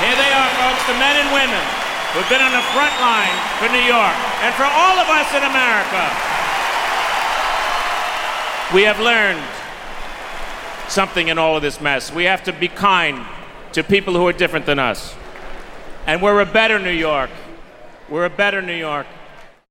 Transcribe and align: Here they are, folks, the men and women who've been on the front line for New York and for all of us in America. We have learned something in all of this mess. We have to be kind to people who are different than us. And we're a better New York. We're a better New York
Here 0.00 0.16
they 0.16 0.32
are, 0.32 0.50
folks, 0.56 0.86
the 0.88 0.96
men 0.96 1.16
and 1.20 1.28
women 1.32 1.64
who've 2.12 2.28
been 2.28 2.40
on 2.40 2.52
the 2.52 2.64
front 2.72 2.96
line 3.00 3.36
for 3.60 3.68
New 3.68 3.84
York 3.84 4.16
and 4.40 4.54
for 4.54 4.64
all 4.64 4.96
of 4.98 5.08
us 5.12 5.28
in 5.36 5.44
America. 5.44 6.02
We 8.74 8.82
have 8.82 8.98
learned 8.98 9.44
something 10.88 11.28
in 11.28 11.38
all 11.38 11.56
of 11.56 11.62
this 11.62 11.80
mess. 11.80 12.12
We 12.12 12.24
have 12.24 12.42
to 12.44 12.52
be 12.52 12.68
kind 12.68 13.26
to 13.72 13.84
people 13.84 14.14
who 14.14 14.26
are 14.26 14.32
different 14.32 14.64
than 14.64 14.78
us. 14.78 15.14
And 16.06 16.22
we're 16.22 16.40
a 16.40 16.46
better 16.46 16.78
New 16.78 16.90
York. 16.90 17.30
We're 18.08 18.24
a 18.24 18.30
better 18.30 18.62
New 18.62 18.74
York 18.74 19.06